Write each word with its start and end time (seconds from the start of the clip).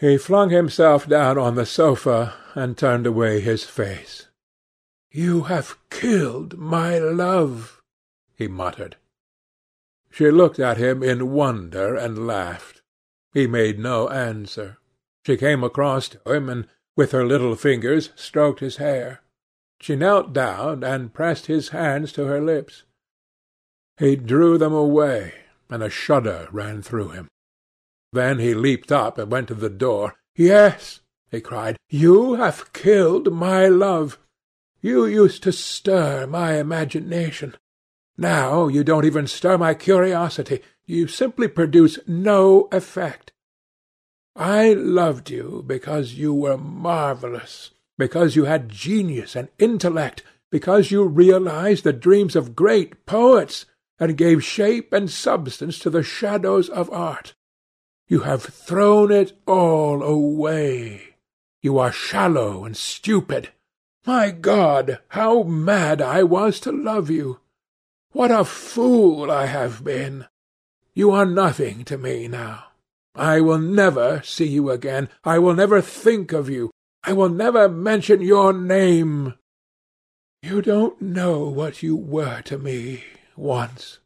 He 0.00 0.16
flung 0.16 0.48
himself 0.48 1.06
down 1.06 1.36
on 1.36 1.56
the 1.56 1.66
sofa 1.66 2.34
and 2.54 2.76
turned 2.76 3.06
away 3.06 3.40
his 3.40 3.64
face. 3.64 4.28
"You 5.10 5.42
have 5.42 5.76
killed 5.90 6.56
my 6.56 6.98
love," 6.98 7.82
he 8.34 8.48
muttered. 8.48 8.96
She 10.10 10.30
looked 10.30 10.58
at 10.58 10.78
him 10.78 11.02
in 11.02 11.32
wonder 11.32 11.94
and 11.96 12.26
laughed. 12.26 12.80
He 13.34 13.46
made 13.46 13.78
no 13.78 14.08
answer. 14.08 14.78
She 15.26 15.36
came 15.36 15.62
across 15.62 16.08
to 16.08 16.20
him, 16.24 16.48
and 16.48 16.66
with 16.96 17.12
her 17.12 17.26
little 17.26 17.54
fingers 17.54 18.08
stroked 18.16 18.60
his 18.60 18.76
hair. 18.76 19.20
She 19.82 19.96
knelt 19.96 20.32
down 20.32 20.82
and 20.82 21.12
pressed 21.12 21.44
his 21.44 21.68
hands 21.76 22.10
to 22.12 22.24
her 22.24 22.40
lips. 22.40 22.84
He 23.98 24.16
drew 24.16 24.56
them 24.56 24.72
away, 24.72 25.34
and 25.68 25.82
a 25.82 25.90
shudder 25.90 26.48
ran 26.52 26.80
through 26.80 27.10
him. 27.10 27.28
Then 28.12 28.38
he 28.38 28.54
leaped 28.54 28.90
up 28.90 29.18
and 29.18 29.30
went 29.30 29.48
to 29.48 29.54
the 29.54 29.70
door. 29.70 30.14
"Yes," 30.34 31.00
he 31.30 31.40
cried, 31.40 31.76
"you 31.88 32.34
have 32.34 32.72
killed 32.72 33.32
my 33.32 33.66
love. 33.68 34.18
You 34.80 35.04
used 35.06 35.42
to 35.44 35.52
stir 35.52 36.26
my 36.26 36.54
imagination. 36.54 37.56
Now 38.16 38.68
you 38.68 38.82
don't 38.82 39.04
even 39.04 39.26
stir 39.26 39.58
my 39.58 39.74
curiosity. 39.74 40.60
You 40.86 41.06
simply 41.06 41.46
produce 41.48 41.98
no 42.06 42.68
effect. 42.72 43.32
I 44.34 44.72
loved 44.72 45.30
you 45.30 45.62
because 45.66 46.14
you 46.14 46.34
were 46.34 46.56
marvellous, 46.56 47.70
because 47.96 48.34
you 48.34 48.44
had 48.44 48.68
genius 48.68 49.36
and 49.36 49.48
intellect, 49.58 50.22
because 50.50 50.90
you 50.90 51.04
realized 51.04 51.84
the 51.84 51.92
dreams 51.92 52.34
of 52.34 52.56
great 52.56 53.06
poets, 53.06 53.66
and 53.98 54.16
gave 54.16 54.42
shape 54.42 54.92
and 54.92 55.10
substance 55.10 55.78
to 55.78 55.90
the 55.90 56.02
shadows 56.02 56.68
of 56.68 56.90
art. 56.90 57.34
You 58.10 58.22
have 58.22 58.42
thrown 58.42 59.12
it 59.12 59.34
all 59.46 60.02
away. 60.02 61.14
You 61.62 61.78
are 61.78 61.92
shallow 61.92 62.64
and 62.64 62.76
stupid. 62.76 63.50
My 64.04 64.32
God, 64.32 64.98
how 65.10 65.44
mad 65.44 66.02
I 66.02 66.24
was 66.24 66.58
to 66.60 66.72
love 66.72 67.08
you! 67.08 67.38
What 68.10 68.32
a 68.32 68.44
fool 68.44 69.30
I 69.30 69.46
have 69.46 69.84
been! 69.84 70.26
You 70.92 71.12
are 71.12 71.24
nothing 71.24 71.84
to 71.84 71.96
me 71.96 72.26
now. 72.26 72.64
I 73.14 73.40
will 73.40 73.60
never 73.60 74.22
see 74.24 74.48
you 74.48 74.70
again. 74.70 75.08
I 75.22 75.38
will 75.38 75.54
never 75.54 75.80
think 75.80 76.32
of 76.32 76.50
you. 76.50 76.72
I 77.04 77.12
will 77.12 77.28
never 77.28 77.68
mention 77.68 78.22
your 78.22 78.52
name. 78.52 79.34
You 80.42 80.62
don't 80.62 81.00
know 81.00 81.48
what 81.48 81.80
you 81.80 81.94
were 81.94 82.42
to 82.42 82.58
me 82.58 83.04
once. 83.36 84.00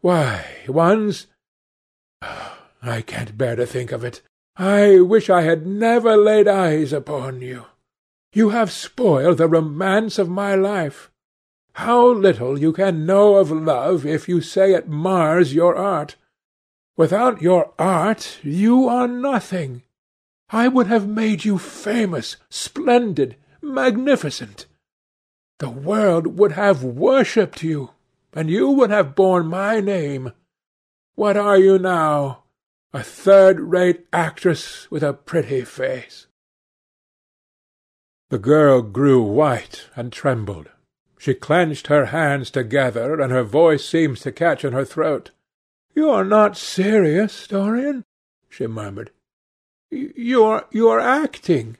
Why, 0.00 0.46
once... 0.66 1.26
I 2.82 3.00
can't 3.00 3.38
bear 3.38 3.54
to 3.54 3.64
think 3.64 3.92
of 3.92 4.02
it. 4.02 4.22
I 4.56 5.00
wish 5.00 5.30
I 5.30 5.42
had 5.42 5.66
never 5.66 6.16
laid 6.16 6.48
eyes 6.48 6.92
upon 6.92 7.40
you. 7.40 7.66
You 8.32 8.50
have 8.50 8.72
spoiled 8.72 9.38
the 9.38 9.48
romance 9.48 10.18
of 10.18 10.28
my 10.28 10.54
life. 10.54 11.10
How 11.74 12.08
little 12.08 12.58
you 12.58 12.72
can 12.72 13.06
know 13.06 13.36
of 13.36 13.50
love 13.50 14.04
if 14.04 14.28
you 14.28 14.40
say 14.40 14.74
it 14.74 14.88
mars 14.88 15.54
your 15.54 15.76
art. 15.76 16.16
Without 16.96 17.40
your 17.40 17.72
art 17.78 18.38
you 18.42 18.88
are 18.88 19.08
nothing. 19.08 19.82
I 20.50 20.68
would 20.68 20.88
have 20.88 21.08
made 21.08 21.44
you 21.44 21.56
famous, 21.56 22.36
splendid, 22.50 23.36
magnificent. 23.62 24.66
The 25.60 25.70
world 25.70 26.38
would 26.38 26.52
have 26.52 26.84
worshipped 26.84 27.62
you, 27.62 27.90
and 28.34 28.50
you 28.50 28.70
would 28.70 28.90
have 28.90 29.14
borne 29.14 29.46
my 29.46 29.80
name. 29.80 30.32
What 31.14 31.36
are 31.36 31.56
you 31.56 31.78
now? 31.78 32.41
A 32.94 33.02
third-rate 33.02 34.06
actress 34.12 34.90
with 34.90 35.02
a 35.02 35.14
pretty 35.14 35.62
face. 35.62 36.26
The 38.28 38.38
girl 38.38 38.82
grew 38.82 39.22
white 39.22 39.88
and 39.96 40.12
trembled. 40.12 40.68
She 41.18 41.34
clenched 41.34 41.86
her 41.86 42.06
hands 42.06 42.50
together, 42.50 43.20
and 43.20 43.32
her 43.32 43.44
voice 43.44 43.88
seemed 43.88 44.18
to 44.18 44.32
catch 44.32 44.64
in 44.64 44.72
her 44.72 44.84
throat. 44.84 45.30
"You 45.94 46.10
are 46.10 46.24
not 46.24 46.56
serious, 46.56 47.46
Dorian?" 47.46 48.04
she 48.48 48.66
murmured. 48.66 49.10
"You 49.90 50.44
are 50.44 50.66
you 50.70 50.88
are 50.88 51.00
acting." 51.00 51.78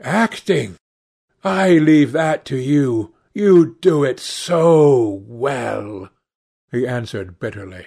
"Acting! 0.00 0.76
I 1.44 1.78
leave 1.78 2.12
that 2.12 2.44
to 2.46 2.56
you. 2.56 3.14
You 3.32 3.76
do 3.80 4.04
it 4.04 4.18
so 4.18 5.22
well," 5.26 6.10
he 6.72 6.86
answered 6.86 7.38
bitterly. 7.38 7.86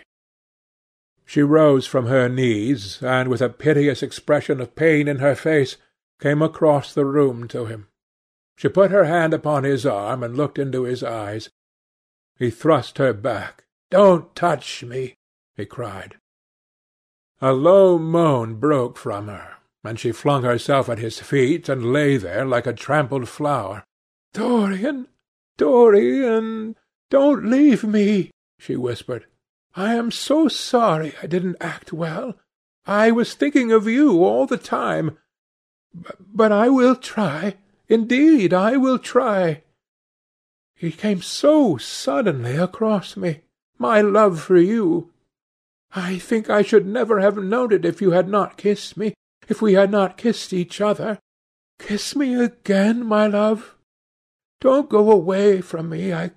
She 1.29 1.43
rose 1.43 1.85
from 1.85 2.07
her 2.07 2.27
knees, 2.27 3.03
and 3.03 3.29
with 3.29 3.39
a 3.39 3.49
piteous 3.49 4.01
expression 4.01 4.59
of 4.59 4.73
pain 4.73 5.07
in 5.07 5.19
her 5.19 5.35
face, 5.35 5.77
came 6.19 6.41
across 6.41 6.91
the 6.91 7.05
room 7.05 7.47
to 7.49 7.67
him. 7.67 7.87
She 8.55 8.67
put 8.67 8.89
her 8.89 9.03
hand 9.03 9.31
upon 9.31 9.63
his 9.63 9.85
arm 9.85 10.23
and 10.23 10.35
looked 10.35 10.57
into 10.57 10.85
his 10.85 11.03
eyes. 11.03 11.51
He 12.39 12.49
thrust 12.49 12.97
her 12.97 13.13
back. 13.13 13.65
"Don't 13.91 14.35
touch 14.35 14.83
me!" 14.83 15.17
he 15.55 15.67
cried. 15.67 16.17
A 17.41 17.53
low 17.53 17.99
moan 17.99 18.55
broke 18.55 18.97
from 18.97 19.27
her, 19.27 19.57
and 19.83 19.99
she 19.99 20.11
flung 20.11 20.41
herself 20.41 20.89
at 20.89 20.97
his 20.97 21.19
feet 21.19 21.69
and 21.69 21.93
lay 21.93 22.17
there 22.17 22.43
like 22.43 22.65
a 22.65 22.73
trampled 22.73 23.29
flower. 23.29 23.83
"Dorian, 24.33 25.07
Dorian, 25.57 26.75
don't 27.11 27.45
leave 27.45 27.83
me!" 27.83 28.31
she 28.57 28.75
whispered. 28.75 29.27
"I 29.75 29.93
am 29.93 30.11
so 30.11 30.47
sorry 30.47 31.13
I 31.21 31.27
didn't 31.27 31.57
act 31.61 31.93
well. 31.93 32.35
I 32.85 33.11
was 33.11 33.33
thinking 33.33 33.71
of 33.71 33.87
you 33.87 34.23
all 34.23 34.45
the 34.47 34.57
time. 34.57 35.17
But 36.19 36.51
I 36.51 36.69
will 36.69 36.95
try. 36.95 37.57
Indeed, 37.87 38.53
I 38.53 38.77
will 38.77 38.99
try. 38.99 39.63
It 40.79 40.97
came 40.97 41.21
so 41.21 41.77
suddenly 41.77 42.55
across 42.55 43.17
me, 43.17 43.41
my 43.77 44.01
love 44.01 44.41
for 44.41 44.57
you. 44.57 45.11
I 45.91 46.19
think 46.19 46.49
I 46.49 46.61
should 46.61 46.85
never 46.85 47.19
have 47.19 47.37
known 47.37 47.73
it 47.73 47.85
if 47.85 48.01
you 48.01 48.11
had 48.11 48.29
not 48.29 48.57
kissed 48.57 48.95
me, 48.95 49.13
if 49.47 49.61
we 49.61 49.73
had 49.73 49.91
not 49.91 50.17
kissed 50.17 50.53
each 50.53 50.79
other. 50.79 51.19
Kiss 51.79 52.15
me 52.15 52.35
again, 52.35 53.05
my 53.05 53.27
love. 53.27 53.75
Don't 54.61 54.89
go 54.89 55.11
away 55.11 55.61
from 55.61 55.89
me. 55.89 56.13
I, 56.13 56.31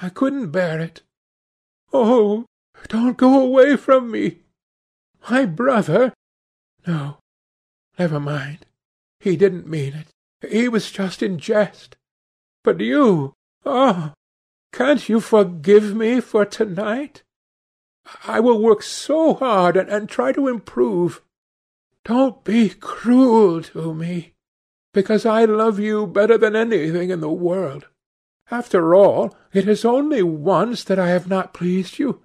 I 0.00 0.08
couldn't 0.08 0.50
bear 0.50 0.80
it. 0.80 1.02
Oh, 1.92 2.46
don't 2.88 3.16
go 3.16 3.40
away 3.40 3.76
from 3.76 4.10
me. 4.10 4.38
My 5.30 5.44
brother. 5.46 6.12
No, 6.86 7.18
never 7.98 8.20
mind. 8.20 8.66
He 9.20 9.36
didn't 9.36 9.66
mean 9.66 9.94
it. 9.94 10.06
He 10.48 10.68
was 10.68 10.90
just 10.90 11.22
in 11.22 11.38
jest. 11.38 11.96
But 12.62 12.80
you 12.80 13.34
ah, 13.64 14.12
can't 14.72 15.08
you 15.08 15.20
forgive 15.20 15.94
me 15.94 16.20
for 16.20 16.44
to-night? 16.44 17.22
I 18.24 18.40
will 18.40 18.60
work 18.60 18.82
so 18.82 19.34
hard 19.34 19.76
and, 19.76 19.88
and 19.88 20.08
try 20.08 20.32
to 20.32 20.48
improve. 20.48 21.22
Don't 22.04 22.44
be 22.44 22.68
cruel 22.68 23.62
to 23.62 23.92
me, 23.92 24.34
because 24.94 25.26
I 25.26 25.44
love 25.44 25.80
you 25.80 26.06
better 26.06 26.38
than 26.38 26.54
anything 26.54 27.10
in 27.10 27.20
the 27.20 27.32
world. 27.32 27.86
After 28.48 28.94
all, 28.94 29.36
it 29.52 29.66
is 29.66 29.84
only 29.84 30.22
once 30.22 30.84
that 30.84 31.00
I 31.00 31.08
have 31.08 31.26
not 31.26 31.52
pleased 31.52 31.98
you. 31.98 32.22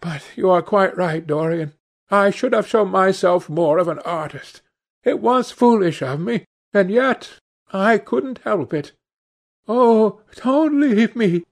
But 0.00 0.22
you 0.36 0.50
are 0.50 0.62
quite 0.62 0.96
right, 0.96 1.26
Dorian. 1.26 1.74
I 2.10 2.30
should 2.30 2.52
have 2.52 2.66
shown 2.66 2.90
myself 2.90 3.48
more 3.48 3.78
of 3.78 3.88
an 3.88 3.98
artist. 4.00 4.62
It 5.04 5.20
was 5.20 5.50
foolish 5.50 6.02
of 6.02 6.20
me, 6.20 6.44
and 6.72 6.90
yet 6.90 7.38
I 7.72 7.98
couldn't 7.98 8.38
help 8.38 8.74
it. 8.74 8.92
Oh, 9.68 10.20
don't 10.36 10.80
leave 10.80 11.14
me! 11.14 11.44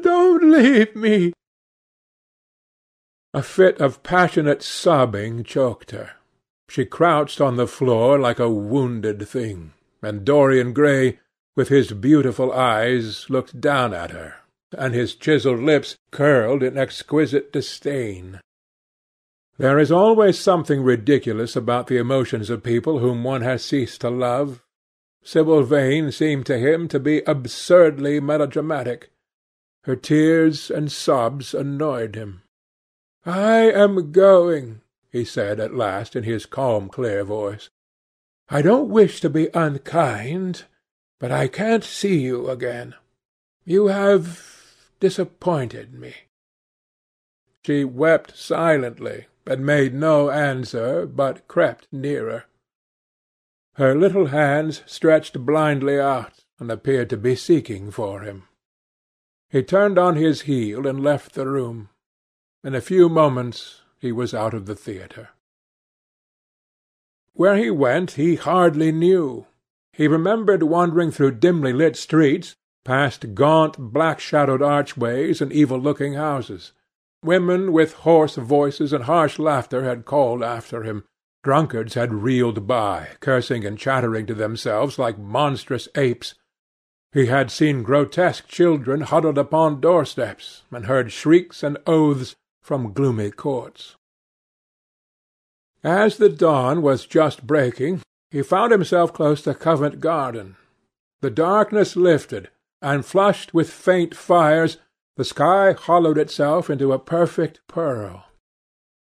Don't 0.00 0.50
leave 0.50 0.94
me!" 0.94 1.32
A 3.32 3.42
fit 3.42 3.80
of 3.80 4.02
passionate 4.02 4.62
sobbing 4.62 5.44
choked 5.44 5.92
her. 5.92 6.12
She 6.68 6.84
crouched 6.84 7.40
on 7.40 7.56
the 7.56 7.66
floor 7.66 8.18
like 8.18 8.38
a 8.38 8.50
wounded 8.50 9.26
thing, 9.28 9.72
and 10.02 10.24
Dorian 10.24 10.72
Gray, 10.72 11.20
with 11.56 11.68
his 11.68 11.92
beautiful 11.92 12.52
eyes, 12.52 13.30
looked 13.30 13.60
down 13.60 13.94
at 13.94 14.10
her, 14.10 14.36
and 14.78 14.94
his 14.94 15.14
chiselled 15.14 15.60
lips 15.60 15.96
curled 16.10 16.62
in 16.62 16.76
exquisite 16.76 17.52
disdain. 17.52 18.40
There 19.56 19.78
is 19.78 19.92
always 19.92 20.38
something 20.38 20.82
ridiculous 20.82 21.54
about 21.54 21.86
the 21.86 21.96
emotions 21.96 22.50
of 22.50 22.62
people 22.62 22.98
whom 22.98 23.22
one 23.22 23.42
has 23.42 23.64
ceased 23.64 24.00
to 24.00 24.10
love. 24.10 24.62
Sibyl 25.22 25.62
Vane 25.62 26.10
seemed 26.10 26.44
to 26.46 26.58
him 26.58 26.88
to 26.88 26.98
be 26.98 27.22
absurdly 27.26 28.20
melodramatic. 28.20 29.10
Her 29.84 29.96
tears 29.96 30.70
and 30.70 30.90
sobs 30.90 31.54
annoyed 31.54 32.14
him. 32.14 32.42
"I 33.24 33.70
am 33.70 34.12
going," 34.12 34.80
he 35.10 35.24
said 35.24 35.60
at 35.60 35.74
last 35.74 36.16
in 36.16 36.24
his 36.24 36.46
calm 36.46 36.88
clear 36.88 37.22
voice. 37.22 37.70
"I 38.48 38.60
don't 38.60 38.90
wish 38.90 39.20
to 39.20 39.30
be 39.30 39.48
unkind, 39.54 40.64
but 41.20 41.30
I 41.30 41.48
can't 41.48 41.84
see 41.84 42.18
you 42.18 42.50
again. 42.50 42.94
You 43.64 43.86
have 43.86 44.53
disappointed 45.00 45.94
me." 45.94 46.14
She 47.64 47.84
wept 47.84 48.36
silently, 48.36 49.26
and 49.46 49.64
made 49.64 49.94
no 49.94 50.30
answer, 50.30 51.06
but 51.06 51.46
crept 51.48 51.88
nearer. 51.92 52.44
Her 53.74 53.94
little 53.94 54.26
hands 54.26 54.82
stretched 54.86 55.44
blindly 55.44 55.98
out, 55.98 56.44
and 56.58 56.70
appeared 56.70 57.10
to 57.10 57.16
be 57.16 57.34
seeking 57.34 57.90
for 57.90 58.20
him. 58.20 58.48
He 59.50 59.62
turned 59.62 59.98
on 59.98 60.16
his 60.16 60.42
heel 60.42 60.86
and 60.86 61.02
left 61.02 61.34
the 61.34 61.46
room. 61.46 61.90
In 62.62 62.74
a 62.74 62.80
few 62.80 63.08
moments 63.08 63.82
he 63.98 64.12
was 64.12 64.34
out 64.34 64.54
of 64.54 64.66
the 64.66 64.76
theatre. 64.76 65.30
Where 67.32 67.56
he 67.56 67.70
went 67.70 68.12
he 68.12 68.36
hardly 68.36 68.92
knew. 68.92 69.46
He 69.92 70.08
remembered 70.08 70.62
wandering 70.62 71.10
through 71.10 71.32
dimly 71.32 71.72
lit 71.72 71.96
streets, 71.96 72.54
past 72.84 73.34
gaunt, 73.34 73.76
black-shadowed 73.78 74.62
archways 74.62 75.40
and 75.40 75.52
evil-looking 75.52 76.14
houses. 76.14 76.72
Women 77.22 77.72
with 77.72 77.94
hoarse 77.94 78.36
voices 78.36 78.92
and 78.92 79.04
harsh 79.04 79.38
laughter 79.38 79.84
had 79.84 80.04
called 80.04 80.42
after 80.42 80.82
him. 80.82 81.04
Drunkards 81.42 81.94
had 81.94 82.12
reeled 82.12 82.66
by, 82.66 83.08
cursing 83.20 83.64
and 83.64 83.78
chattering 83.78 84.26
to 84.26 84.34
themselves 84.34 84.98
like 84.98 85.18
monstrous 85.18 85.88
apes. 85.94 86.34
He 87.12 87.26
had 87.26 87.50
seen 87.50 87.82
grotesque 87.82 88.48
children 88.48 89.02
huddled 89.02 89.38
upon 89.38 89.80
doorsteps, 89.80 90.62
and 90.70 90.86
heard 90.86 91.12
shrieks 91.12 91.62
and 91.62 91.78
oaths 91.86 92.34
from 92.62 92.92
gloomy 92.92 93.30
courts. 93.30 93.96
As 95.82 96.16
the 96.16 96.30
dawn 96.30 96.80
was 96.80 97.06
just 97.06 97.46
breaking, 97.46 98.00
he 98.30 98.42
found 98.42 98.72
himself 98.72 99.12
close 99.12 99.42
to 99.42 99.54
Covent 99.54 100.00
Garden. 100.00 100.56
The 101.20 101.30
darkness 101.30 101.94
lifted, 101.94 102.48
and 102.84 103.04
flushed 103.04 103.54
with 103.54 103.70
faint 103.70 104.14
fires, 104.14 104.76
the 105.16 105.24
sky 105.24 105.72
hollowed 105.72 106.18
itself 106.18 106.68
into 106.68 106.92
a 106.92 106.98
perfect 106.98 107.60
pearl. 107.66 108.26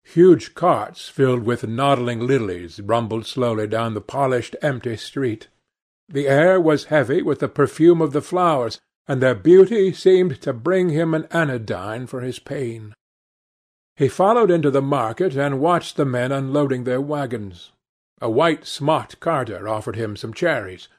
Huge 0.03 0.53
carts 0.55 1.07
filled 1.07 1.43
with 1.43 1.65
nodding 1.65 2.27
lilies 2.27 2.81
rumbled 2.81 3.25
slowly 3.25 3.67
down 3.67 3.93
the 3.93 4.01
polished, 4.01 4.57
empty 4.61 4.97
street. 4.97 5.47
The 6.09 6.27
air 6.27 6.59
was 6.59 6.85
heavy 6.85 7.21
with 7.21 7.39
the 7.39 7.47
perfume 7.47 8.01
of 8.01 8.11
the 8.11 8.21
flowers, 8.21 8.81
and 9.07 9.21
their 9.21 9.35
beauty 9.35 9.93
seemed 9.93 10.41
to 10.41 10.51
bring 10.51 10.89
him 10.89 11.13
an 11.13 11.27
anodyne 11.31 12.07
for 12.07 12.19
his 12.19 12.39
pain. 12.39 12.93
He 13.95 14.09
followed 14.09 14.51
into 14.51 14.71
the 14.71 14.81
market 14.81 15.37
and 15.37 15.61
watched 15.61 15.95
the 15.95 16.05
men 16.05 16.33
unloading 16.33 16.83
their 16.83 16.99
waggons. 16.99 17.71
A 18.19 18.29
white 18.29 18.65
smocked 18.65 19.21
carter 19.21 19.69
offered 19.69 19.95
him 19.95 20.17
some 20.17 20.33
cherries. 20.33 20.89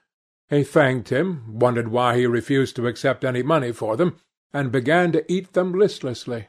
He 0.52 0.64
thanked 0.64 1.08
him, 1.08 1.58
wondered 1.58 1.88
why 1.88 2.18
he 2.18 2.26
refused 2.26 2.76
to 2.76 2.86
accept 2.86 3.24
any 3.24 3.42
money 3.42 3.72
for 3.72 3.96
them, 3.96 4.16
and 4.52 4.70
began 4.70 5.10
to 5.12 5.24
eat 5.32 5.54
them 5.54 5.72
listlessly. 5.72 6.48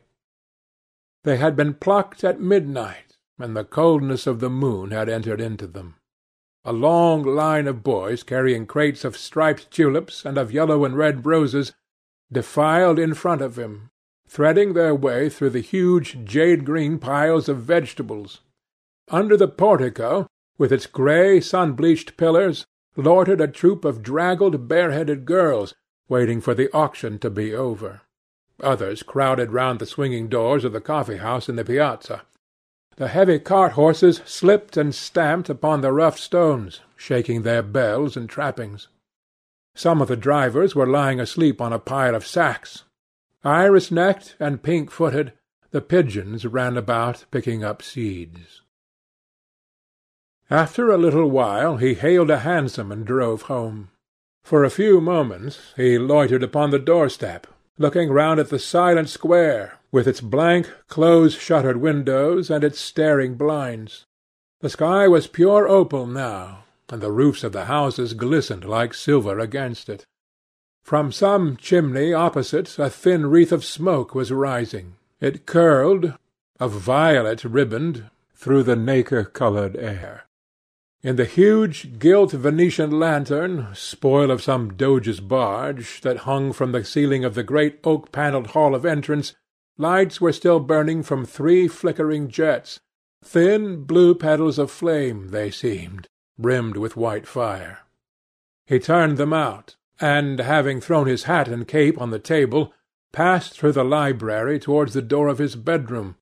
They 1.23 1.37
had 1.37 1.55
been 1.55 1.75
plucked 1.75 2.21
at 2.25 2.41
midnight, 2.41 3.15
and 3.39 3.55
the 3.55 3.63
coldness 3.63 4.27
of 4.27 4.41
the 4.41 4.49
moon 4.49 4.91
had 4.91 5.07
entered 5.07 5.39
into 5.39 5.67
them. 5.67 5.95
A 6.65 6.73
long 6.73 7.23
line 7.23 7.65
of 7.65 7.81
boys 7.81 8.23
carrying 8.23 8.65
crates 8.65 9.05
of 9.05 9.15
striped 9.15 9.71
tulips 9.71 10.25
and 10.25 10.37
of 10.37 10.51
yellow 10.51 10.83
and 10.83 10.97
red 10.97 11.25
roses 11.25 11.71
defiled 12.29 12.99
in 12.99 13.13
front 13.13 13.41
of 13.41 13.57
him, 13.57 13.89
threading 14.27 14.73
their 14.73 14.93
way 14.93 15.29
through 15.29 15.51
the 15.51 15.61
huge 15.61 16.25
jade-green 16.25 16.99
piles 16.99 17.47
of 17.47 17.59
vegetables. 17.59 18.41
Under 19.07 19.37
the 19.37 19.47
portico, 19.47 20.27
with 20.57 20.73
its 20.73 20.87
grey 20.87 21.39
sun-bleached 21.39 22.17
pillars, 22.17 22.65
loitered 22.95 23.41
a 23.41 23.47
troop 23.47 23.85
of 23.85 24.03
draggled, 24.03 24.67
bareheaded 24.67 25.25
girls, 25.25 25.73
waiting 26.07 26.41
for 26.41 26.53
the 26.53 26.71
auction 26.73 27.19
to 27.19 27.29
be 27.29 27.53
over. 27.53 28.01
Others 28.61 29.03
crowded 29.03 29.51
round 29.51 29.79
the 29.79 29.85
swinging 29.85 30.27
doors 30.27 30.63
of 30.63 30.73
the 30.73 30.81
coffee-house 30.81 31.49
in 31.49 31.55
the 31.55 31.65
piazza. 31.65 32.23
The 32.95 33.07
heavy 33.07 33.39
cart-horses 33.39 34.21
slipped 34.25 34.77
and 34.77 34.93
stamped 34.93 35.49
upon 35.49 35.81
the 35.81 35.91
rough 35.91 36.19
stones, 36.19 36.81
shaking 36.95 37.41
their 37.41 37.63
bells 37.63 38.15
and 38.15 38.29
trappings. 38.29 38.87
Some 39.75 40.01
of 40.01 40.07
the 40.07 40.15
drivers 40.15 40.75
were 40.75 40.85
lying 40.85 41.19
asleep 41.19 41.59
on 41.59 41.73
a 41.73 41.79
pile 41.79 42.13
of 42.13 42.27
sacks, 42.27 42.83
Iris-necked 43.45 44.37
and 44.39 44.63
pink-footed, 44.63 45.33
the 45.71 45.81
pigeons 45.81 46.45
ran 46.45 46.77
about 46.77 47.25
picking 47.29 47.61
up 47.61 47.81
seeds. 47.81 48.61
After 50.53 50.91
a 50.91 50.99
little 50.99 51.31
while 51.31 51.77
he 51.77 51.95
hailed 51.95 52.29
a 52.29 52.41
hansom 52.41 52.91
and 52.91 53.03
drove 53.03 53.49
home. 53.53 53.89
For 54.43 54.63
a 54.63 54.69
few 54.69 55.01
moments 55.01 55.73
he 55.75 55.97
loitered 55.97 56.43
upon 56.43 56.69
the 56.69 56.77
doorstep, 56.77 57.47
looking 57.79 58.11
round 58.11 58.39
at 58.39 58.49
the 58.49 58.59
silent 58.59 59.09
square, 59.09 59.79
with 59.91 60.07
its 60.07 60.21
blank, 60.21 60.69
close-shuttered 60.89 61.77
windows 61.77 62.51
and 62.51 62.63
its 62.63 62.79
staring 62.79 63.33
blinds. 63.33 64.05
The 64.59 64.69
sky 64.69 65.07
was 65.07 65.25
pure 65.25 65.67
opal 65.67 66.05
now, 66.05 66.65
and 66.87 67.01
the 67.01 67.11
roofs 67.11 67.43
of 67.43 67.51
the 67.51 67.65
houses 67.65 68.13
glistened 68.13 68.63
like 68.63 68.93
silver 68.93 69.39
against 69.39 69.89
it. 69.89 70.05
From 70.83 71.11
some 71.11 71.57
chimney 71.57 72.13
opposite 72.13 72.77
a 72.77 72.91
thin 72.91 73.25
wreath 73.25 73.51
of 73.51 73.65
smoke 73.65 74.13
was 74.13 74.31
rising. 74.31 74.97
It 75.19 75.47
curled, 75.47 76.13
a 76.59 76.67
violet 76.67 77.43
riband, 77.43 78.11
through 78.35 78.61
the 78.61 78.75
nacre-coloured 78.75 79.75
air. 79.77 80.22
In 81.03 81.17
the 81.17 81.25
huge 81.25 81.99
gilt 81.99 82.31
Venetian 82.31 82.97
lantern, 82.97 83.67
spoil 83.73 84.31
of 84.31 84.41
some 84.41 84.73
doge's 84.73 85.19
barge, 85.19 85.99
that 85.99 86.19
hung 86.19 86.53
from 86.53 86.71
the 86.71 86.85
ceiling 86.85 87.25
of 87.25 87.35
the 87.35 87.43
great 87.43 87.79
oak-panelled 87.83 88.47
hall 88.47 88.73
of 88.73 88.85
entrance, 88.85 89.35
lights 89.77 90.21
were 90.21 90.31
still 90.31 90.61
burning 90.61 91.03
from 91.03 91.25
three 91.25 91.67
flickering 91.67 92.29
jets, 92.29 92.79
thin 93.21 93.83
blue 93.83 94.15
petals 94.15 94.57
of 94.57 94.71
flame 94.71 95.27
they 95.31 95.51
seemed, 95.51 96.07
rimmed 96.37 96.77
with 96.77 96.95
white 96.95 97.27
fire. 97.27 97.79
He 98.65 98.79
turned 98.79 99.17
them 99.17 99.33
out, 99.33 99.75
and, 99.99 100.39
having 100.39 100.79
thrown 100.79 101.07
his 101.07 101.23
hat 101.23 101.49
and 101.49 101.67
cape 101.67 101.99
on 101.99 102.11
the 102.11 102.19
table, 102.19 102.73
passed 103.11 103.59
through 103.59 103.73
the 103.73 103.83
library 103.83 104.57
towards 104.57 104.93
the 104.93 105.01
door 105.01 105.27
of 105.27 105.37
his 105.37 105.57
bedroom, 105.57 106.15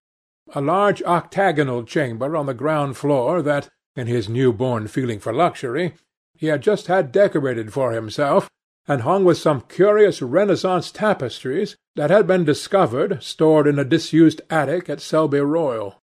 a 0.56 0.60
large 0.60 1.04
octagonal 1.04 1.84
chamber 1.84 2.36
on 2.36 2.48
the 2.48 2.56
ground 2.56 2.98
floor 2.98 3.44
that, 3.44 3.70
in 3.96 4.08
his 4.08 4.30
new-born 4.30 4.88
feeling 4.88 5.20
for 5.20 5.34
luxury, 5.34 5.94
he 6.36 6.48
had 6.48 6.62
just 6.62 6.88
had 6.88 7.12
decorated 7.12 7.72
for 7.72 7.92
himself, 7.92 8.50
and 8.88 9.02
hung 9.02 9.24
with 9.24 9.38
some 9.38 9.62
curious 9.62 10.22
Renaissance 10.22 10.92
tapestries 10.92 11.76
that 11.96 12.10
had 12.10 12.26
been 12.26 12.44
discovered 12.44 13.22
stored 13.22 13.68
in 13.68 13.78
a 13.78 13.86
disused 13.86 14.42
attic 14.50 14.90
at 14.90 15.02
Selby 15.02 15.40
Royal. 15.40 16.02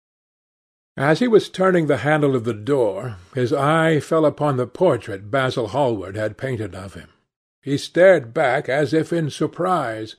As 0.97 1.19
he 1.19 1.29
was 1.29 1.49
turning 1.49 1.87
the 1.87 1.99
handle 1.99 2.37
of 2.37 2.45
the 2.45 2.55
door, 2.55 3.17
his 3.35 3.53
eye 3.53 4.01
fell 4.01 4.27
upon 4.27 4.57
the 4.57 4.67
portrait 4.67 5.31
Basil 5.31 5.69
Hallward 5.69 6.17
had 6.17 6.37
painted 6.37 6.75
of 6.75 6.95
him. 6.95 7.09
He 7.63 7.77
stared 7.77 8.33
back 8.35 8.69
as 8.69 8.93
if 8.93 9.13
in 9.13 9.31
surprise. 9.31 10.17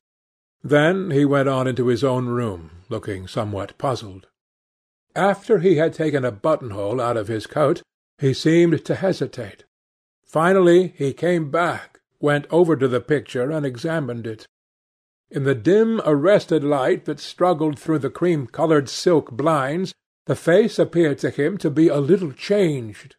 Then 0.64 1.12
he 1.12 1.26
went 1.26 1.50
on 1.50 1.68
into 1.68 1.88
his 1.88 2.04
own 2.04 2.28
room, 2.28 2.72
looking 2.90 3.28
somewhat 3.28 3.78
puzzled. 3.78 4.28
After 5.16 5.60
he 5.60 5.76
had 5.76 5.94
taken 5.94 6.24
a 6.24 6.32
buttonhole 6.32 7.02
out 7.02 7.18
of 7.18 7.28
his 7.28 7.48
coat, 7.48 7.82
he 8.18 8.34
seemed 8.34 8.86
to 8.86 8.96
hesitate. 8.96 9.66
Finally 10.24 10.94
he 10.96 11.12
came 11.12 11.52
back, 11.52 12.00
went 12.20 12.48
over 12.50 12.76
to 12.76 12.88
the 12.88 13.02
picture 13.02 13.52
and 13.52 13.66
examined 13.66 14.26
it. 14.26 14.46
In 15.30 15.44
the 15.44 15.56
dim 15.56 16.02
arrested 16.06 16.64
light 16.64 17.06
that 17.06 17.20
struggled 17.20 17.80
through 17.80 18.00
the 18.00 18.10
cream-coloured 18.10 18.90
silk 18.90 19.32
blinds, 19.32 19.94
the 20.26 20.36
face 20.36 20.78
appeared 20.78 21.18
to 21.20 21.30
him 21.30 21.58
to 21.58 21.70
be 21.70 21.88
a 21.88 21.98
little 21.98 22.32
changed. 22.32 23.16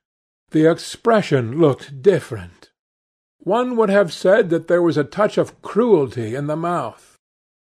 The 0.50 0.70
expression 0.70 1.58
looked 1.58 2.02
different. 2.02 2.70
One 3.38 3.76
would 3.76 3.88
have 3.88 4.12
said 4.12 4.50
that 4.50 4.68
there 4.68 4.82
was 4.82 4.96
a 4.96 5.04
touch 5.04 5.36
of 5.36 5.60
cruelty 5.62 6.34
in 6.34 6.46
the 6.46 6.56
mouth. 6.56 7.18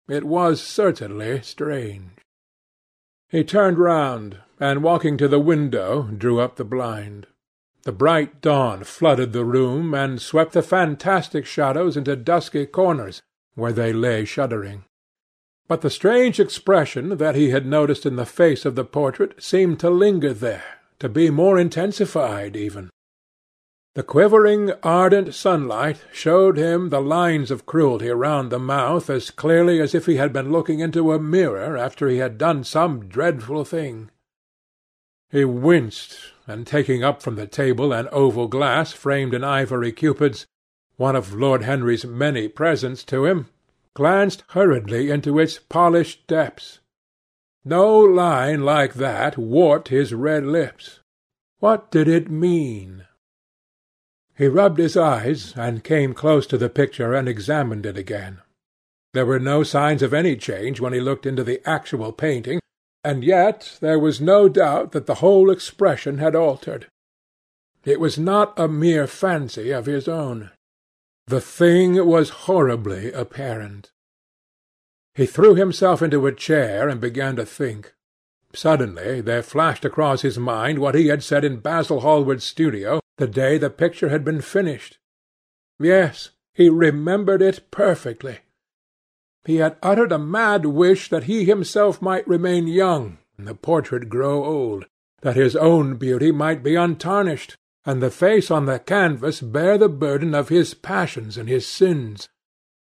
It 0.07 0.25
was 0.25 0.61
certainly 0.61 1.41
strange. 1.41 2.20
He 3.31 3.45
turned 3.45 3.79
round, 3.79 4.39
and 4.59 4.83
walking 4.83 5.15
to 5.17 5.29
the 5.29 5.39
window, 5.39 6.03
drew 6.03 6.41
up 6.41 6.57
the 6.57 6.65
blind. 6.65 7.27
The 7.83 7.93
bright 7.93 8.41
dawn 8.41 8.83
flooded 8.83 9.31
the 9.31 9.45
room, 9.45 9.93
and 9.93 10.21
swept 10.21 10.51
the 10.51 10.61
fantastic 10.61 11.45
shadows 11.45 11.95
into 11.95 12.17
dusky 12.17 12.65
corners, 12.65 13.21
where 13.55 13.71
they 13.71 13.93
lay 13.93 14.25
shuddering. 14.25 14.83
But 15.69 15.79
the 15.79 15.89
strange 15.89 16.41
expression 16.41 17.17
that 17.19 17.35
he 17.35 17.51
had 17.51 17.65
noticed 17.65 18.05
in 18.05 18.17
the 18.17 18.25
face 18.25 18.65
of 18.65 18.75
the 18.75 18.83
portrait 18.83 19.41
seemed 19.41 19.79
to 19.79 19.89
linger 19.89 20.33
there, 20.33 20.81
to 20.99 21.07
be 21.07 21.29
more 21.29 21.57
intensified 21.57 22.57
even. 22.57 22.89
The 23.93 24.03
quivering, 24.03 24.71
ardent 24.83 25.33
sunlight 25.33 26.01
showed 26.13 26.55
him 26.55 26.89
the 26.89 27.01
lines 27.01 27.51
of 27.51 27.65
cruelty 27.65 28.09
round 28.09 28.49
the 28.49 28.57
mouth 28.57 29.09
as 29.09 29.31
clearly 29.31 29.81
as 29.81 29.93
if 29.93 30.05
he 30.05 30.15
had 30.15 30.31
been 30.31 30.49
looking 30.49 30.79
into 30.79 31.11
a 31.11 31.19
mirror 31.19 31.75
after 31.75 32.07
he 32.07 32.19
had 32.19 32.37
done 32.37 32.63
some 32.63 33.09
dreadful 33.09 33.65
thing. 33.65 34.09
He 35.29 35.43
winced, 35.43 36.17
and 36.47 36.65
taking 36.65 37.03
up 37.03 37.21
from 37.21 37.35
the 37.35 37.47
table 37.47 37.91
an 37.91 38.07
oval 38.13 38.47
glass 38.47 38.93
framed 38.93 39.33
in 39.33 39.43
ivory 39.43 39.91
cupids, 39.91 40.45
one 40.95 41.17
of 41.17 41.33
Lord 41.33 41.63
Henry's 41.63 42.05
many 42.05 42.47
presents 42.47 43.03
to 43.05 43.25
him, 43.25 43.47
glanced 43.93 44.45
hurriedly 44.51 45.09
into 45.09 45.37
its 45.37 45.59
polished 45.59 46.27
depths. 46.27 46.79
No 47.65 47.99
line 47.99 48.63
like 48.63 48.93
that 48.93 49.37
warped 49.37 49.89
his 49.89 50.13
red 50.13 50.45
lips. 50.45 51.01
What 51.59 51.91
did 51.91 52.07
it 52.07 52.31
mean? 52.31 53.05
He 54.41 54.47
rubbed 54.47 54.79
his 54.79 54.97
eyes, 54.97 55.53
and 55.55 55.83
came 55.83 56.15
close 56.15 56.47
to 56.47 56.57
the 56.57 56.67
picture 56.67 57.13
and 57.13 57.29
examined 57.29 57.85
it 57.85 57.95
again. 57.95 58.41
There 59.13 59.27
were 59.27 59.37
no 59.37 59.61
signs 59.61 60.01
of 60.01 60.15
any 60.15 60.35
change 60.35 60.79
when 60.79 60.93
he 60.93 60.99
looked 60.99 61.27
into 61.27 61.43
the 61.43 61.61
actual 61.63 62.11
painting, 62.11 62.59
and 63.03 63.23
yet 63.23 63.77
there 63.81 63.99
was 63.99 64.19
no 64.19 64.49
doubt 64.49 64.93
that 64.93 65.05
the 65.05 65.21
whole 65.21 65.51
expression 65.51 66.17
had 66.17 66.35
altered. 66.35 66.87
It 67.85 67.99
was 67.99 68.17
not 68.17 68.57
a 68.57 68.67
mere 68.67 69.05
fancy 69.05 69.69
of 69.69 69.85
his 69.85 70.07
own. 70.07 70.49
The 71.27 71.39
thing 71.39 72.03
was 72.03 72.47
horribly 72.49 73.11
apparent. 73.11 73.91
He 75.13 75.27
threw 75.27 75.53
himself 75.53 76.01
into 76.01 76.25
a 76.25 76.33
chair 76.33 76.89
and 76.89 76.99
began 76.99 77.35
to 77.35 77.45
think. 77.45 77.93
Suddenly 78.55 79.21
there 79.21 79.43
flashed 79.43 79.85
across 79.85 80.23
his 80.23 80.39
mind 80.39 80.79
what 80.79 80.95
he 80.95 81.09
had 81.09 81.21
said 81.21 81.45
in 81.45 81.59
Basil 81.59 81.99
Hallward's 81.99 82.43
studio 82.43 83.00
the 83.21 83.27
day 83.27 83.55
the 83.59 83.69
picture 83.69 84.09
had 84.09 84.25
been 84.25 84.41
finished. 84.41 84.97
Yes, 85.79 86.31
he 86.55 86.69
remembered 86.69 87.39
it 87.39 87.69
perfectly. 87.69 88.39
He 89.45 89.57
had 89.57 89.77
uttered 89.83 90.11
a 90.11 90.17
mad 90.17 90.65
wish 90.65 91.07
that 91.09 91.25
he 91.25 91.45
himself 91.45 92.01
might 92.01 92.27
remain 92.27 92.65
young 92.65 93.19
and 93.37 93.47
the 93.47 93.53
portrait 93.53 94.09
grow 94.09 94.43
old, 94.43 94.87
that 95.21 95.35
his 95.35 95.55
own 95.55 95.97
beauty 95.97 96.31
might 96.31 96.63
be 96.63 96.73
untarnished, 96.73 97.55
and 97.85 98.01
the 98.01 98.09
face 98.09 98.49
on 98.49 98.65
the 98.65 98.79
canvas 98.79 99.39
bear 99.39 99.77
the 99.77 99.87
burden 99.87 100.33
of 100.33 100.49
his 100.49 100.73
passions 100.73 101.37
and 101.37 101.47
his 101.47 101.67
sins, 101.67 102.27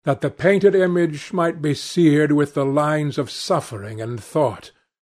that 0.06 0.22
the 0.22 0.32
painted 0.32 0.76
image 0.76 1.34
might 1.34 1.62
be 1.62 1.74
seared 1.74 2.32
with 2.32 2.54
the 2.54 2.66
lines 2.66 3.18
of 3.18 3.30
suffering 3.30 4.00
and 4.00 4.24
thought, 4.24 4.72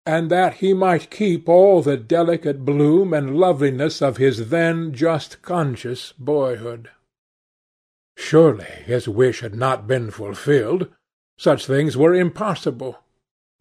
and 0.08 0.30
that 0.30 0.54
he 0.54 0.72
might 0.72 1.10
keep 1.10 1.50
all 1.50 1.82
the 1.82 1.98
delicate 1.98 2.64
bloom 2.64 3.12
and 3.12 3.36
loveliness 3.36 4.00
of 4.00 4.16
his 4.16 4.48
then 4.48 4.90
just 4.90 5.42
conscious 5.42 6.14
boyhood. 6.18 6.88
Surely 8.16 8.64
his 8.86 9.06
wish 9.06 9.40
had 9.40 9.54
not 9.54 9.86
been 9.86 10.10
fulfilled. 10.10 10.88
Such 11.36 11.66
things 11.66 11.94
were 11.94 12.14
impossible. 12.14 12.96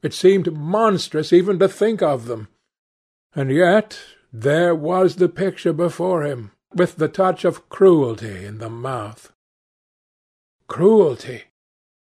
It 0.02 0.14
seemed 0.14 0.54
monstrous 0.54 1.34
even 1.34 1.60
to 1.60 1.68
think 1.68 2.02
of 2.02 2.28
them. 2.28 2.48
And 3.36 3.52
yet 3.52 4.00
there 4.32 4.74
was 4.74 5.18
the 5.18 5.28
picture 5.28 5.74
before 5.74 6.24
him, 6.24 6.52
with 6.74 6.96
the 6.96 7.10
touch 7.10 7.44
of 7.44 7.68
cruelty 7.68 8.46
in 8.46 8.60
the 8.60 8.70
mouth. 8.70 9.34
Cruelty! 10.68 11.44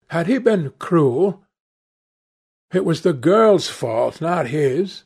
Had 0.06 0.28
he 0.28 0.38
been 0.38 0.72
cruel? 0.78 1.42
It 2.73 2.85
was 2.85 3.03
the 3.03 3.12
girl's 3.12 3.69
fault, 3.69 4.21
not 4.21 4.49
his. 4.49 5.05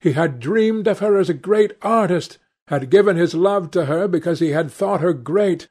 He 0.00 0.12
had 0.12 0.40
dreamed 0.40 0.86
of 0.86 1.00
her 1.00 1.18
as 1.18 1.28
a 1.28 1.34
great 1.34 1.72
artist, 1.82 2.38
had 2.68 2.90
given 2.90 3.16
his 3.16 3.34
love 3.34 3.70
to 3.72 3.86
her 3.86 4.06
because 4.06 4.40
he 4.40 4.50
had 4.50 4.70
thought 4.70 5.00
her 5.00 5.12
great. 5.12 5.68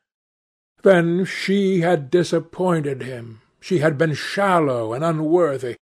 Then 0.84 1.26
she 1.26 1.82
had 1.82 2.10
disappointed 2.10 3.02
him, 3.02 3.42
she 3.60 3.80
had 3.80 3.98
been 3.98 4.14
shallow 4.14 4.94
and 4.94 5.04
unworthy. 5.04 5.76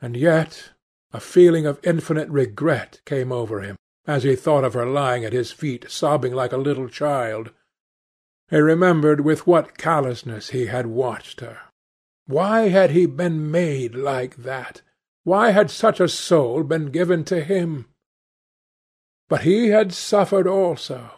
And 0.00 0.16
yet 0.16 0.70
a 1.12 1.20
feeling 1.20 1.66
of 1.66 1.80
infinite 1.82 2.28
regret 2.28 3.00
came 3.04 3.32
over 3.32 3.60
him 3.60 3.76
as 4.06 4.22
he 4.22 4.36
thought 4.36 4.64
of 4.64 4.74
her 4.74 4.86
lying 4.86 5.24
at 5.24 5.32
his 5.32 5.52
feet 5.52 5.86
sobbing 5.88 6.34
like 6.34 6.52
a 6.52 6.58
little 6.58 6.88
child. 6.88 7.50
He 8.48 8.56
remembered 8.56 9.20
with 9.20 9.46
what 9.46 9.78
callousness 9.78 10.50
he 10.50 10.66
had 10.66 10.86
watched 10.86 11.40
her. 11.40 11.58
Why 12.30 12.68
had 12.68 12.92
he 12.92 13.06
been 13.06 13.50
made 13.50 13.96
like 13.96 14.36
that? 14.36 14.82
Why 15.24 15.50
had 15.50 15.68
such 15.68 15.98
a 15.98 16.06
soul 16.06 16.62
been 16.62 16.92
given 16.92 17.24
to 17.24 17.42
him? 17.42 17.86
But 19.28 19.42
he 19.42 19.70
had 19.70 19.92
suffered 19.92 20.46
also. 20.46 21.10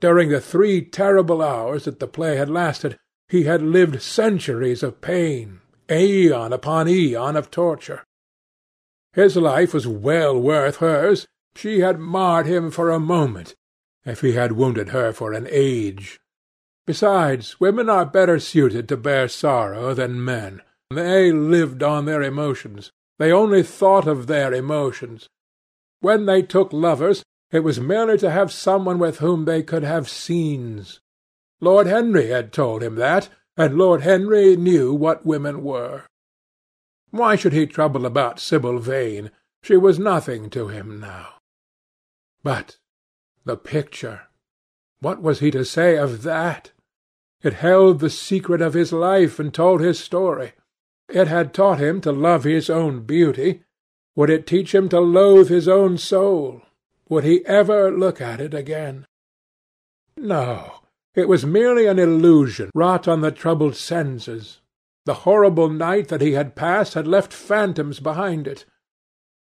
During 0.00 0.28
the 0.28 0.40
three 0.40 0.80
terrible 0.80 1.42
hours 1.42 1.86
that 1.86 1.98
the 1.98 2.06
play 2.06 2.36
had 2.36 2.48
lasted, 2.48 3.00
he 3.28 3.42
had 3.44 3.62
lived 3.62 4.00
centuries 4.00 4.84
of 4.84 5.00
pain, 5.00 5.60
aeon 5.90 6.52
upon 6.52 6.86
aeon 6.86 7.34
of 7.34 7.50
torture. 7.50 8.04
His 9.12 9.36
life 9.36 9.74
was 9.74 9.88
well 9.88 10.38
worth 10.38 10.76
hers. 10.76 11.26
She 11.56 11.80
had 11.80 11.98
marred 11.98 12.46
him 12.46 12.70
for 12.70 12.90
a 12.90 13.00
moment, 13.00 13.56
if 14.04 14.20
he 14.20 14.32
had 14.32 14.52
wounded 14.52 14.90
her 14.90 15.12
for 15.12 15.32
an 15.32 15.48
age. 15.50 16.20
Besides, 16.86 17.58
women 17.58 17.88
are 17.88 18.04
better 18.04 18.38
suited 18.38 18.88
to 18.88 18.96
bear 18.96 19.26
sorrow 19.28 19.94
than 19.94 20.22
men. 20.22 20.60
They 20.90 21.32
lived 21.32 21.82
on 21.82 22.04
their 22.04 22.22
emotions. 22.22 22.92
They 23.18 23.32
only 23.32 23.62
thought 23.62 24.06
of 24.06 24.26
their 24.26 24.52
emotions. 24.52 25.28
When 26.00 26.26
they 26.26 26.42
took 26.42 26.72
lovers, 26.72 27.22
it 27.50 27.60
was 27.60 27.80
merely 27.80 28.18
to 28.18 28.30
have 28.30 28.52
someone 28.52 28.98
with 28.98 29.18
whom 29.18 29.44
they 29.44 29.62
could 29.62 29.84
have 29.84 30.08
scenes. 30.08 31.00
Lord 31.60 31.86
Henry 31.86 32.28
had 32.28 32.52
told 32.52 32.82
him 32.82 32.96
that, 32.96 33.30
and 33.56 33.78
Lord 33.78 34.02
Henry 34.02 34.56
knew 34.56 34.92
what 34.92 35.24
women 35.24 35.62
were. 35.62 36.02
Why 37.10 37.36
should 37.36 37.52
he 37.52 37.66
trouble 37.66 38.04
about 38.04 38.40
Sibyl 38.40 38.78
Vane? 38.78 39.30
She 39.62 39.76
was 39.76 39.98
nothing 39.98 40.50
to 40.50 40.68
him 40.68 41.00
now. 41.00 41.34
But 42.42 42.76
the 43.44 43.56
picture! 43.56 44.22
What 45.00 45.22
was 45.22 45.40
he 45.40 45.50
to 45.52 45.64
say 45.64 45.96
of 45.96 46.22
that? 46.24 46.72
It 47.44 47.52
held 47.52 48.00
the 48.00 48.08
secret 48.08 48.62
of 48.62 48.72
his 48.72 48.90
life 48.90 49.38
and 49.38 49.52
told 49.52 49.82
his 49.82 50.00
story. 50.00 50.52
It 51.10 51.28
had 51.28 51.52
taught 51.52 51.78
him 51.78 52.00
to 52.00 52.10
love 52.10 52.44
his 52.44 52.70
own 52.70 53.02
beauty. 53.02 53.64
Would 54.16 54.30
it 54.30 54.46
teach 54.46 54.74
him 54.74 54.88
to 54.88 54.98
loathe 54.98 55.50
his 55.50 55.68
own 55.68 55.98
soul? 55.98 56.62
Would 57.10 57.24
he 57.24 57.44
ever 57.44 57.90
look 57.90 58.18
at 58.18 58.40
it 58.40 58.54
again? 58.54 59.06
No. 60.16 60.80
It 61.14 61.28
was 61.28 61.44
merely 61.44 61.86
an 61.86 61.98
illusion 61.98 62.70
wrought 62.74 63.06
on 63.06 63.20
the 63.20 63.30
troubled 63.30 63.76
senses. 63.76 64.60
The 65.04 65.14
horrible 65.28 65.68
night 65.68 66.08
that 66.08 66.22
he 66.22 66.32
had 66.32 66.56
passed 66.56 66.94
had 66.94 67.06
left 67.06 67.30
phantoms 67.32 68.00
behind 68.00 68.48
it. 68.48 68.64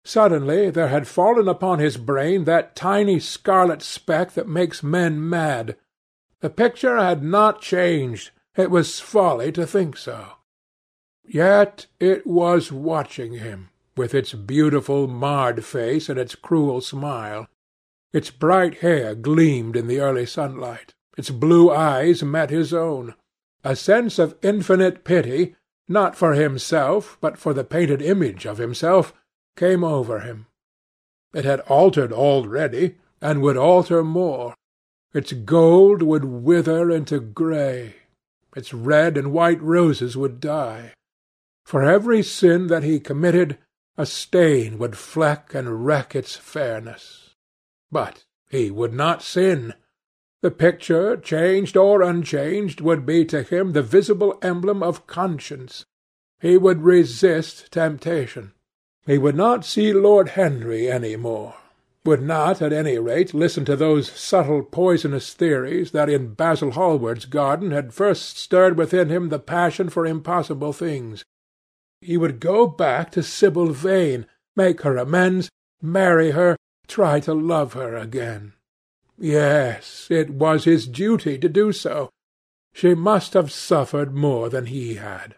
Suddenly 0.04 0.70
there 0.70 0.88
had 0.88 1.08
fallen 1.08 1.48
upon 1.48 1.80
his 1.80 1.96
brain 1.96 2.44
that 2.44 2.76
tiny 2.76 3.18
scarlet 3.18 3.82
speck 3.82 4.32
that 4.34 4.46
makes 4.46 4.84
men 4.84 5.28
mad. 5.28 5.76
The 6.40 6.50
picture 6.50 6.96
had 6.96 7.22
not 7.22 7.60
changed. 7.60 8.30
It 8.56 8.70
was 8.70 9.00
folly 9.00 9.50
to 9.52 9.66
think 9.66 9.96
so. 9.96 10.34
Yet 11.24 11.86
it 11.98 12.26
was 12.26 12.72
watching 12.72 13.34
him, 13.34 13.70
with 13.96 14.14
its 14.14 14.32
beautiful 14.32 15.08
marred 15.08 15.64
face 15.64 16.08
and 16.08 16.18
its 16.18 16.34
cruel 16.34 16.80
smile. 16.80 17.48
Its 18.12 18.30
bright 18.30 18.78
hair 18.78 19.14
gleamed 19.14 19.76
in 19.76 19.88
the 19.88 20.00
early 20.00 20.26
sunlight. 20.26 20.94
Its 21.16 21.30
blue 21.30 21.70
eyes 21.70 22.22
met 22.22 22.50
his 22.50 22.72
own. 22.72 23.14
A 23.64 23.74
sense 23.74 24.18
of 24.18 24.36
infinite 24.40 25.04
pity, 25.04 25.56
not 25.88 26.16
for 26.16 26.34
himself, 26.34 27.18
but 27.20 27.36
for 27.36 27.52
the 27.52 27.64
painted 27.64 28.00
image 28.00 28.46
of 28.46 28.58
himself, 28.58 29.12
came 29.56 29.82
over 29.82 30.20
him. 30.20 30.46
It 31.34 31.44
had 31.44 31.60
altered 31.60 32.12
already, 32.12 32.96
and 33.20 33.42
would 33.42 33.56
alter 33.56 34.04
more. 34.04 34.54
Its 35.14 35.32
gold 35.32 36.02
would 36.02 36.24
wither 36.24 36.90
into 36.90 37.20
grey. 37.20 37.96
Its 38.54 38.74
red 38.74 39.16
and 39.16 39.32
white 39.32 39.60
roses 39.62 40.16
would 40.16 40.40
die. 40.40 40.92
For 41.64 41.82
every 41.82 42.22
sin 42.22 42.66
that 42.68 42.82
he 42.82 43.00
committed, 43.00 43.58
a 43.96 44.06
stain 44.06 44.78
would 44.78 44.96
fleck 44.96 45.54
and 45.54 45.84
wreck 45.84 46.14
its 46.14 46.36
fairness. 46.36 47.34
But 47.90 48.24
he 48.48 48.70
would 48.70 48.92
not 48.92 49.22
sin. 49.22 49.74
The 50.40 50.50
picture, 50.50 51.16
changed 51.16 51.76
or 51.76 52.00
unchanged, 52.02 52.80
would 52.80 53.04
be 53.04 53.24
to 53.26 53.42
him 53.42 53.72
the 53.72 53.82
visible 53.82 54.38
emblem 54.40 54.82
of 54.82 55.06
conscience. 55.06 55.84
He 56.40 56.56
would 56.56 56.82
resist 56.82 57.72
temptation. 57.72 58.52
He 59.04 59.18
would 59.18 59.34
not 59.34 59.64
see 59.64 59.92
Lord 59.92 60.30
Henry 60.30 60.90
any 60.90 61.16
more, 61.16 61.56
would 62.04 62.22
not, 62.22 62.62
at 62.62 62.72
any 62.72 62.98
rate, 62.98 63.34
listen 63.34 63.64
to 63.64 63.76
those 63.76 64.10
subtle 64.10 64.62
poisonous 64.62 65.34
theories 65.34 65.90
that 65.90 66.08
in 66.08 66.34
Basil 66.34 66.70
Hallward's 66.70 67.26
garden 67.26 67.70
had 67.70 67.92
first 67.92 68.38
stirred 68.38 68.78
within 68.78 69.08
him 69.08 69.28
the 69.28 69.38
passion 69.38 69.88
for 69.88 70.06
impossible 70.06 70.72
things. 70.72 71.24
He 72.00 72.16
would 72.16 72.40
go 72.40 72.66
back 72.66 73.10
to 73.12 73.22
Sibyl 73.22 73.72
Vane, 73.72 74.26
make 74.56 74.82
her 74.82 74.96
amends, 74.96 75.50
marry 75.82 76.30
her, 76.30 76.56
try 76.86 77.20
to 77.20 77.34
love 77.34 77.74
her 77.74 77.96
again. 77.96 78.54
Yes, 79.18 80.06
it 80.10 80.30
was 80.30 80.64
his 80.64 80.86
duty 80.86 81.38
to 81.38 81.48
do 81.48 81.72
so. 81.72 82.10
She 82.72 82.94
must 82.94 83.34
have 83.34 83.50
suffered 83.50 84.14
more 84.14 84.48
than 84.48 84.66
he 84.66 84.94
had. 84.94 85.34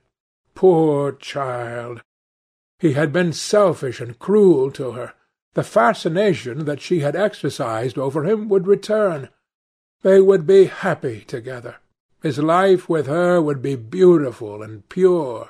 Poor 0.55 1.13
child! 1.13 2.03
He 2.79 2.93
had 2.93 3.13
been 3.13 3.33
selfish 3.33 4.01
and 4.01 4.19
cruel 4.19 4.71
to 4.73 4.93
her. 4.93 5.15
The 5.55 5.65
fascination 5.65 6.65
that 6.65 6.81
she 6.81 7.01
had 7.01 7.17
exercised 7.17 7.99
over 7.99 8.25
him 8.25 8.49
would 8.49 8.67
return. 8.67 9.29
They 10.03 10.21
would 10.21 10.47
be 10.47 10.67
happy 10.67 11.23
together. 11.23 11.77
His 12.23 12.39
life 12.39 12.89
with 12.89 13.07
her 13.07 13.41
would 13.41 13.61
be 13.63 13.77
beautiful 13.77 14.63
and 14.63 14.89
pure. 14.89 15.49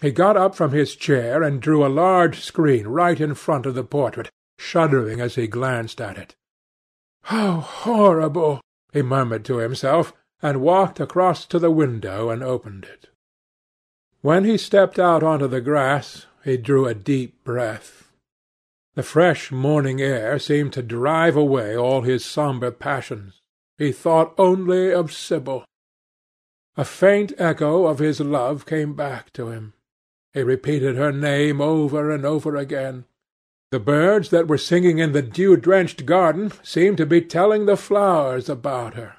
He 0.00 0.10
got 0.10 0.36
up 0.36 0.54
from 0.54 0.72
his 0.72 0.94
chair 0.94 1.42
and 1.42 1.62
drew 1.62 1.86
a 1.86 1.88
large 1.88 2.40
screen 2.40 2.86
right 2.86 3.18
in 3.18 3.34
front 3.34 3.64
of 3.64 3.74
the 3.74 3.84
portrait, 3.84 4.30
shuddering 4.58 5.20
as 5.20 5.36
he 5.36 5.46
glanced 5.46 6.00
at 6.00 6.18
it. 6.18 6.34
How 7.22 7.60
horrible! 7.60 8.60
he 8.92 9.02
murmured 9.02 9.44
to 9.46 9.58
himself, 9.58 10.12
and 10.42 10.60
walked 10.60 11.00
across 11.00 11.46
to 11.46 11.58
the 11.58 11.70
window 11.70 12.28
and 12.28 12.42
opened 12.42 12.84
it. 12.84 13.08
When 14.20 14.44
he 14.44 14.58
stepped 14.58 14.98
out 14.98 15.22
onto 15.22 15.46
the 15.46 15.60
grass, 15.60 16.26
he 16.44 16.56
drew 16.56 16.86
a 16.86 16.94
deep 16.94 17.42
breath. 17.42 18.05
The 18.96 19.02
fresh 19.02 19.52
morning 19.52 20.00
air 20.00 20.38
seemed 20.38 20.72
to 20.72 20.82
drive 20.82 21.36
away 21.36 21.76
all 21.76 22.00
his 22.00 22.24
sombre 22.24 22.72
passions. 22.72 23.42
He 23.76 23.92
thought 23.92 24.34
only 24.38 24.90
of 24.90 25.12
Sibyl. 25.12 25.66
A 26.78 26.84
faint 26.86 27.34
echo 27.36 27.84
of 27.84 27.98
his 27.98 28.20
love 28.20 28.64
came 28.64 28.94
back 28.94 29.34
to 29.34 29.48
him. 29.48 29.74
He 30.32 30.42
repeated 30.42 30.96
her 30.96 31.12
name 31.12 31.60
over 31.60 32.10
and 32.10 32.24
over 32.24 32.56
again. 32.56 33.04
The 33.70 33.80
birds 33.80 34.30
that 34.30 34.48
were 34.48 34.56
singing 34.56 34.98
in 34.98 35.12
the 35.12 35.20
dew-drenched 35.20 36.06
garden 36.06 36.50
seemed 36.62 36.96
to 36.96 37.04
be 37.04 37.20
telling 37.20 37.66
the 37.66 37.76
flowers 37.76 38.48
about 38.48 38.94
her, 38.94 39.16